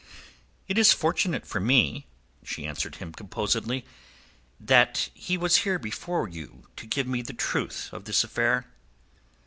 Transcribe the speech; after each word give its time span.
"It 0.67 0.79
is 0.79 0.93
fortunate 0.93 1.45
for 1.45 1.59
me," 1.59 2.07
she 2.43 2.65
answered 2.65 2.95
him 2.95 3.13
composedly, 3.13 3.85
"that 4.59 5.09
he 5.13 5.37
was 5.37 5.57
here 5.57 5.77
before 5.77 6.27
you 6.27 6.67
to 6.77 6.87
give 6.87 7.05
me 7.05 7.21
the 7.21 7.33
truth 7.33 7.87
of 7.91 8.05
this 8.05 8.23
affair." 8.23 8.65